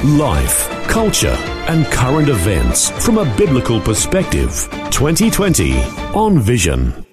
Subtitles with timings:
[0.00, 1.36] Life, culture,
[1.68, 4.68] and current events from a biblical perspective.
[4.90, 5.78] 2020
[6.12, 7.06] on Vision.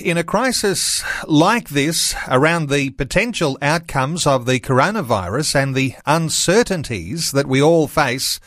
[0.00, 7.32] In a crisis like this, around the potential outcomes of the coronavirus and the uncertainties
[7.32, 8.40] that we all face,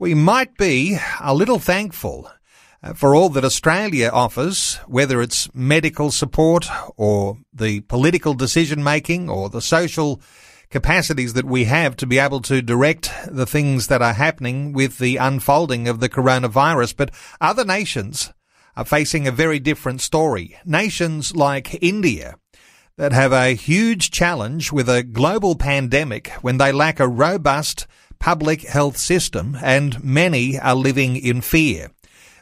[0.00, 2.28] we might be a little thankful
[2.82, 9.28] uh, for all that Australia offers, whether it's medical support or the political decision making
[9.30, 10.20] or the social
[10.70, 14.98] capacities that we have to be able to direct the things that are happening with
[14.98, 16.96] the unfolding of the coronavirus.
[16.96, 18.32] But other nations
[18.76, 20.56] are facing a very different story.
[20.64, 22.36] Nations like India
[22.96, 27.86] that have a huge challenge with a global pandemic when they lack a robust
[28.18, 31.90] public health system and many are living in fear.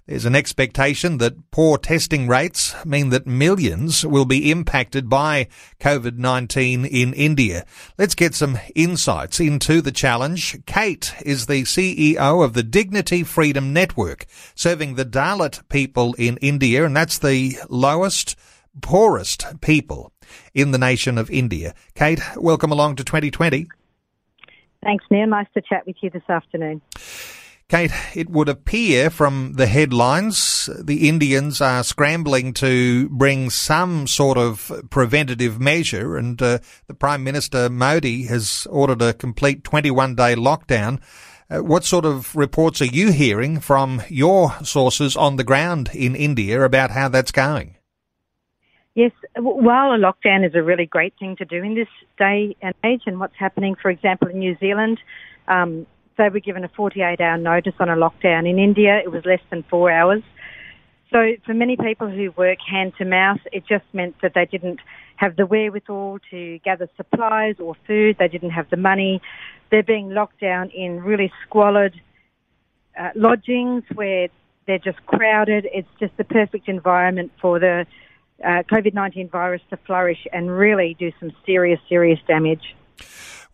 [0.07, 5.49] There's an expectation that poor testing rates mean that millions will be impacted by
[5.81, 7.67] COVID-19 in India.
[7.99, 10.65] Let's get some insights into the challenge.
[10.65, 16.85] Kate is the CEO of the Dignity Freedom Network, serving the Dalit people in India,
[16.85, 18.39] and that's the lowest,
[18.81, 20.13] poorest people
[20.55, 21.75] in the nation of India.
[21.97, 23.67] Kate, welcome along to 2020.
[24.85, 25.27] Thanks, Neil.
[25.27, 26.81] Nice to chat with you this afternoon.
[27.69, 34.39] Kate, it would appear from the headlines the Indians are scrambling to bring some sort
[34.39, 40.37] of preventative measure, and uh, the Prime Minister Modi has ordered a complete 21 day
[40.37, 41.01] lockdown.
[41.51, 46.15] Uh, what sort of reports are you hearing from your sources on the ground in
[46.15, 47.77] India about how that's going?
[48.95, 52.75] Yes, while a lockdown is a really great thing to do in this day and
[52.85, 55.01] age, and what's happening, for example, in New Zealand,
[55.49, 55.85] um,
[56.17, 58.49] they were given a 48 hour notice on a lockdown.
[58.49, 60.23] In India, it was less than four hours.
[61.13, 64.81] So for many people who work hand to mouth, it just meant that they didn't
[65.17, 68.17] have the wherewithal to gather supplies or food.
[68.19, 69.23] They didn't have the money.
[69.71, 71.95] They're being locked down in really squalid
[72.99, 74.29] uh, lodgings where
[74.67, 75.69] they're just crowded.
[75.73, 77.87] It's just the perfect environment for the
[78.45, 82.75] uh, COVID-19 virus to flourish and really do some serious, serious damage.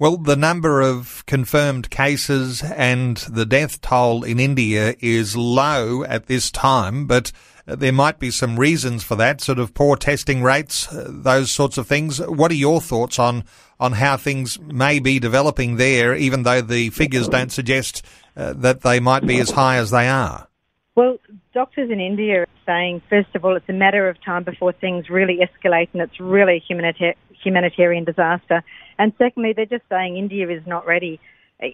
[0.02, 6.26] Well, the number of confirmed cases and the death toll in India is low at
[6.26, 7.30] this time, but
[7.66, 11.78] there might be some reasons for that, sort of poor testing rates, uh, those sorts
[11.78, 12.20] of things.
[12.20, 13.44] What are your thoughts on,
[13.78, 18.04] on how things may be developing there, even though the figures don't suggest
[18.36, 20.48] uh, that they might be as high as they are?
[20.96, 21.18] Well,
[21.54, 25.08] doctors in India are saying, first of all, it's a matter of time before things
[25.08, 28.62] really escalate and it's really a humanita- humanitarian disaster.
[28.98, 31.20] And secondly, they're just saying India is not ready.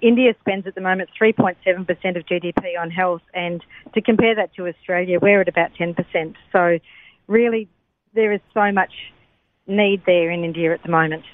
[0.03, 1.56] India spends at the moment 3.7%
[2.17, 3.65] of GDP on health, and
[3.95, 6.34] to compare that to Australia, we're at about 10%.
[6.53, 6.79] So,
[7.27, 7.69] really,
[8.15, 8.93] there is so much
[9.67, 11.25] need there in India at the moment.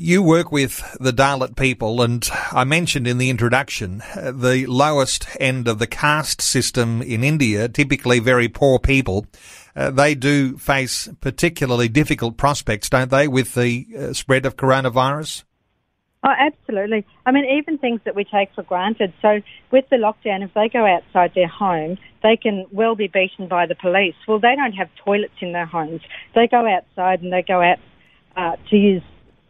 [0.00, 5.26] You work with the Dalit people, and I mentioned in the introduction uh, the lowest
[5.40, 9.26] end of the caste system in India, typically very poor people
[9.78, 15.44] uh, they do face particularly difficult prospects, don't they, with the uh, spread of coronavirus?
[16.24, 17.06] Oh, absolutely.
[17.24, 19.12] I mean, even things that we take for granted.
[19.22, 23.46] So, with the lockdown, if they go outside their home, they can well be beaten
[23.46, 24.16] by the police.
[24.26, 26.00] Well, they don't have toilets in their homes.
[26.34, 27.78] They go outside and they go out
[28.36, 29.02] uh, to use,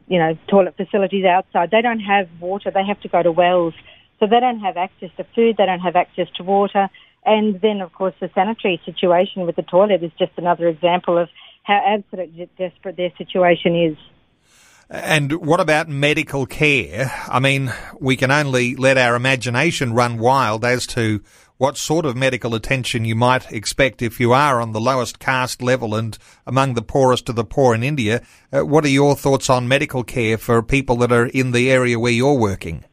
[0.08, 1.70] you know, toilet facilities outside.
[1.70, 2.70] They don't have water.
[2.70, 3.74] They have to go to wells.
[4.20, 5.56] So they don't have access to food.
[5.58, 6.88] They don't have access to water.
[7.24, 11.28] And then, of course, the sanitary situation with the toilet is just another example of
[11.62, 13.96] how absolutely desperate their situation is.
[14.90, 17.12] And what about medical care?
[17.28, 17.70] I mean,
[18.00, 21.22] we can only let our imagination run wild as to
[21.58, 25.60] what sort of medical attention you might expect if you are on the lowest caste
[25.60, 26.16] level and
[26.46, 28.22] among the poorest of the poor in India.
[28.52, 31.98] Uh, what are your thoughts on medical care for people that are in the area
[31.98, 32.84] where you're working?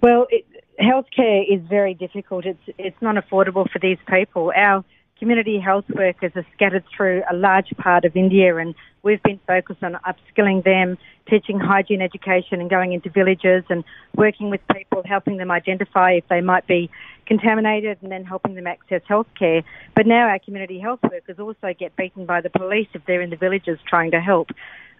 [0.00, 0.46] Well, it,
[0.80, 2.46] healthcare is very difficult.
[2.46, 4.52] It's it's not affordable for these people.
[4.54, 4.84] Our
[5.18, 9.82] community health workers are scattered through a large part of India, and we've been focused
[9.82, 10.98] on upskilling them,
[11.28, 13.84] teaching hygiene education, and going into villages and
[14.14, 16.90] working with people, helping them identify if they might be
[17.26, 19.64] contaminated, and then helping them access healthcare.
[19.94, 23.30] But now our community health workers also get beaten by the police if they're in
[23.30, 24.50] the villages trying to help.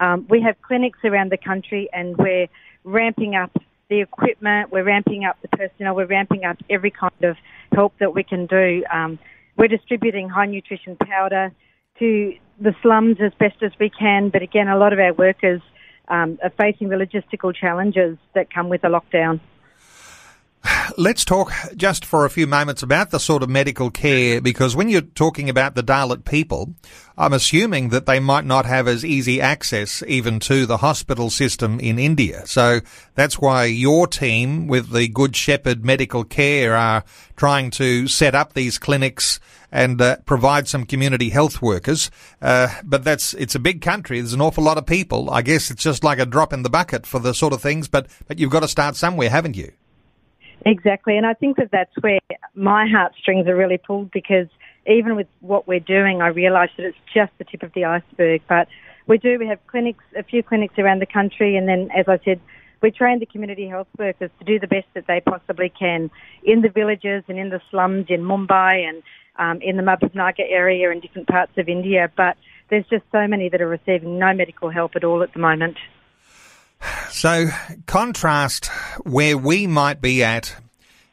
[0.00, 2.48] Um, we have clinics around the country, and we're
[2.84, 3.50] ramping up
[3.88, 7.36] the equipment, we're ramping up the personnel, we're ramping up every kind of
[7.72, 8.84] help that we can do.
[8.92, 9.18] Um,
[9.56, 11.52] we're distributing high nutrition powder
[11.98, 15.60] to the slums as best as we can, but again, a lot of our workers
[16.08, 19.40] um, are facing the logistical challenges that come with a lockdown.
[20.98, 24.88] Let's talk just for a few moments about the sort of medical care because when
[24.88, 26.74] you're talking about the Dalit people,
[27.18, 31.78] I'm assuming that they might not have as easy access even to the hospital system
[31.80, 32.46] in India.
[32.46, 32.80] So
[33.14, 37.04] that's why your team with the Good Shepherd Medical Care are
[37.36, 39.38] trying to set up these clinics
[39.70, 42.10] and uh, provide some community health workers.
[42.40, 44.18] Uh, but that's it's a big country.
[44.18, 45.28] There's an awful lot of people.
[45.28, 47.86] I guess it's just like a drop in the bucket for the sort of things.
[47.86, 49.72] But but you've got to start somewhere, haven't you?
[50.66, 52.18] Exactly, and I think that that's where
[52.56, 54.48] my heartstrings are really pulled because
[54.84, 58.42] even with what we're doing, I realise that it's just the tip of the iceberg.
[58.48, 58.66] But
[59.06, 62.18] we do, we have clinics, a few clinics around the country, and then, as I
[62.24, 62.40] said,
[62.82, 66.10] we train the community health workers to do the best that they possibly can
[66.42, 69.04] in the villages and in the slums in Mumbai and
[69.38, 72.10] um, in the Mahbubnagar area and different parts of India.
[72.16, 72.36] But
[72.70, 75.76] there's just so many that are receiving no medical help at all at the moment.
[77.10, 77.48] So,
[77.86, 78.66] contrast
[79.04, 80.54] where we might be at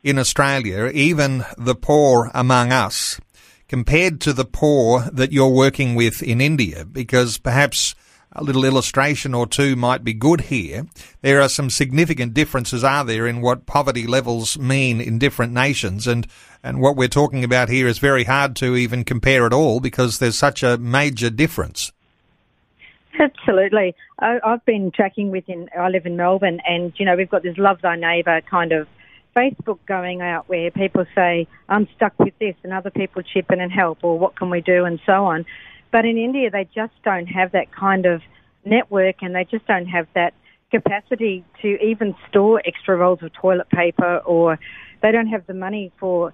[0.03, 3.21] in Australia, even the poor among us,
[3.69, 7.95] compared to the poor that you're working with in India, because perhaps
[8.33, 10.87] a little illustration or two might be good here.
[11.21, 16.07] There are some significant differences, are there, in what poverty levels mean in different nations,
[16.07, 16.27] and
[16.63, 20.19] and what we're talking about here is very hard to even compare at all because
[20.19, 21.91] there's such a major difference.
[23.19, 23.95] Absolutely.
[24.19, 27.57] I, have been tracking within, I live in Melbourne, and, you know, we've got this
[27.57, 28.87] Love Thy Neighbour kind of
[29.35, 33.59] Facebook going out where people say, I'm stuck with this, and other people chip in
[33.59, 35.45] and help, or what can we do, and so on.
[35.91, 38.21] But in India, they just don't have that kind of
[38.65, 40.33] network, and they just don't have that
[40.71, 44.57] capacity to even store extra rolls of toilet paper, or
[45.01, 46.33] they don't have the money for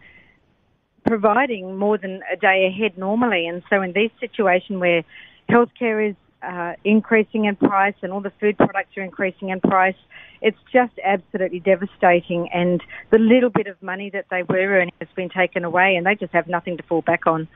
[1.06, 3.48] providing more than a day ahead normally.
[3.48, 5.04] And so, in these situations where
[5.50, 9.96] healthcare is uh, increasing in price and all the food products are increasing in price.
[10.42, 12.50] It's just absolutely devastating.
[12.54, 16.06] And the little bit of money that they were earning has been taken away and
[16.06, 17.48] they just have nothing to fall back on.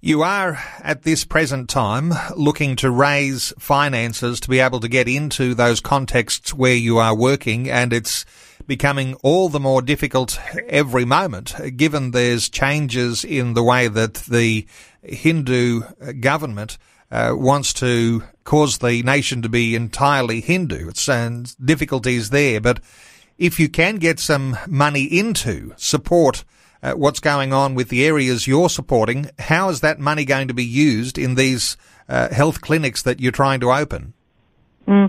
[0.00, 5.08] You are at this present time looking to raise finances to be able to get
[5.08, 8.26] into those contexts where you are working and it's
[8.66, 10.38] becoming all the more difficult
[10.68, 14.66] every moment given there's changes in the way that the
[15.02, 15.80] Hindu
[16.20, 16.76] government
[17.10, 20.88] uh, wants to cause the nation to be entirely Hindu.
[20.88, 22.80] It's and difficulties there, but
[23.38, 26.44] if you can get some money into support
[26.82, 30.54] uh, what's going on with the areas you're supporting, how is that money going to
[30.54, 31.78] be used in these
[32.08, 34.12] uh, health clinics that you're trying to open?
[34.86, 35.08] Mm.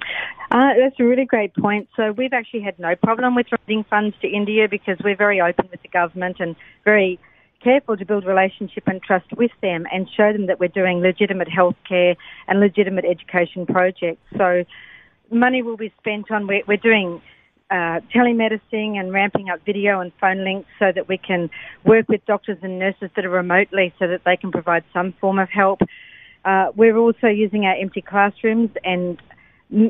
[0.52, 1.90] Uh, that's a really great point.
[1.98, 5.68] So we've actually had no problem with raising funds to India because we're very open
[5.70, 6.56] with the government and
[6.86, 7.20] very
[7.66, 11.50] careful to build relationship and trust with them and show them that we're doing legitimate
[11.60, 12.16] healthcare
[12.48, 14.22] and legitimate education projects.
[14.38, 14.64] So
[15.32, 17.22] money will be spent on, we're, we're doing
[17.72, 21.50] uh, telemedicine and ramping up video and phone links so that we can
[21.84, 25.40] work with doctors and nurses that are remotely so that they can provide some form
[25.40, 25.80] of help.
[26.46, 29.20] Uh, we're also using our empty classrooms and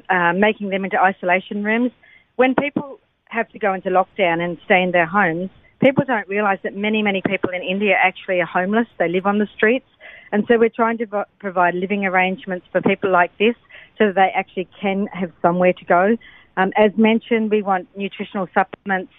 [0.09, 1.91] uh, making them into isolation rooms.
[2.37, 5.49] When people have to go into lockdown and stay in their homes,
[5.81, 8.87] people don't realise that many, many people in India actually are homeless.
[8.97, 9.87] They live on the streets.
[10.31, 13.55] And so we're trying to provide living arrangements for people like this
[13.97, 16.17] so that they actually can have somewhere to go.
[16.57, 19.13] Um, as mentioned, we want nutritional supplements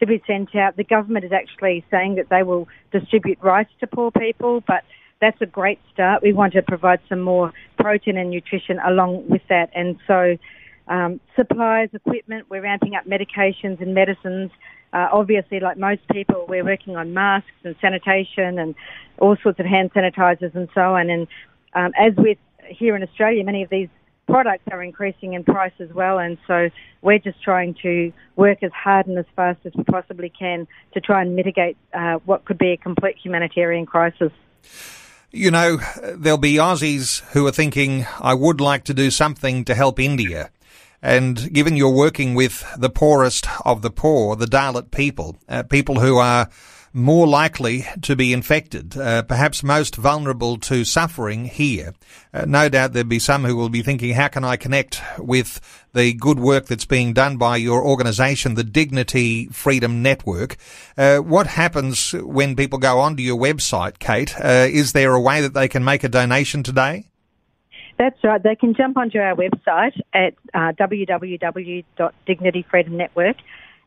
[0.00, 0.76] to be sent out.
[0.76, 4.84] The government is actually saying that they will distribute rice to poor people, but
[5.20, 6.22] that's a great start.
[6.22, 9.70] We want to provide some more protein and nutrition along with that.
[9.74, 10.38] And so,
[10.86, 14.50] um, supplies, equipment, we're ramping up medications and medicines
[14.92, 18.74] uh, obviously, like most people, we're working on masks and sanitation and
[19.18, 21.10] all sorts of hand sanitizers and so on.
[21.10, 21.26] And
[21.74, 23.88] um, as with here in Australia, many of these
[24.26, 26.18] products are increasing in price as well.
[26.18, 26.70] And so
[27.02, 31.00] we're just trying to work as hard and as fast as we possibly can to
[31.00, 34.32] try and mitigate uh, what could be a complete humanitarian crisis.
[35.30, 35.78] You know,
[36.14, 40.50] there'll be Aussies who are thinking, I would like to do something to help India.
[41.02, 46.00] And given you're working with the poorest of the poor, the Dalit people, uh, people
[46.00, 46.48] who are
[46.92, 51.94] more likely to be infected, uh, perhaps most vulnerable to suffering here.
[52.32, 55.60] Uh, no doubt there'll be some who will be thinking, how can I connect with
[55.92, 60.56] the good work that's being done by your organisation, the Dignity Freedom Network?
[60.96, 64.34] Uh, what happens when people go onto your website, Kate?
[64.38, 67.08] Uh, is there a way that they can make a donation today?
[67.98, 68.42] That's right.
[68.42, 73.34] They can jump onto our website at uh, www.dignityfreedomnetwork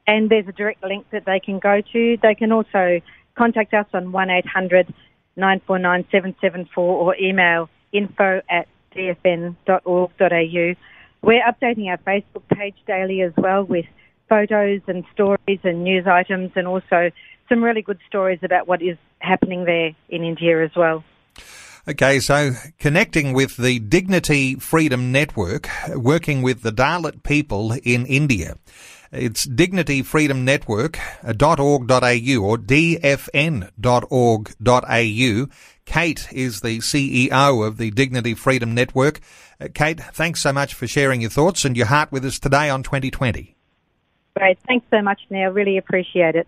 [0.08, 2.18] and there's a direct link that they can go to.
[2.22, 3.02] They can also
[3.36, 4.94] contact us on 1800
[5.38, 10.76] 949 774 or email info at dfn.org.au.
[11.22, 13.86] We're updating our Facebook page daily as well with
[14.28, 17.12] photos and stories and news items and also
[17.48, 21.04] some really good stories about what is happening there in India as well.
[21.88, 28.56] Okay, so connecting with the Dignity Freedom Network, working with the Dalit people in India.
[29.12, 33.68] It's dignityfreedomnetwork.org.au or dfn.org.au.
[35.86, 39.20] Kate is the CEO of the Dignity Freedom Network.
[39.60, 42.70] Uh, Kate, thanks so much for sharing your thoughts and your heart with us today
[42.70, 43.56] on 2020.
[44.38, 44.60] Great.
[44.68, 45.50] Thanks so much, Neil.
[45.50, 46.48] Really appreciate it.